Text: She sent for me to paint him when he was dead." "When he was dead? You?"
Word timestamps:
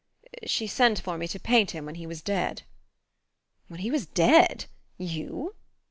She 0.47 0.65
sent 0.65 0.97
for 0.99 1.15
me 1.15 1.27
to 1.27 1.39
paint 1.39 1.69
him 1.69 1.85
when 1.85 1.93
he 1.93 2.07
was 2.07 2.23
dead." 2.23 2.63
"When 3.67 3.81
he 3.81 3.91
was 3.91 4.07
dead? 4.07 4.65
You?" 4.97 5.53